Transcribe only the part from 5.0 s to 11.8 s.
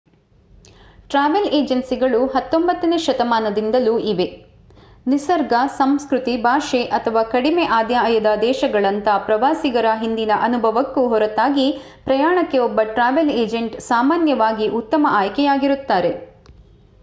ನಿಸರ್ಗ ಸಂಸ್ಕೃತಿ ಭಾಷೆ ಅಥವಾ ಕಡಿಮೆ ಆದಾಯದ ದೇಶಗಳಂತಹ ಪ್ರವಾಸಿಗರ ಹಿಂದಿನ ಅನುಭವಕ್ಕೂ ಹೊರತಾಗಿ